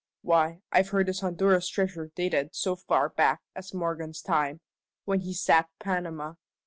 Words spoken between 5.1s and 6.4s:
he sacked Panama.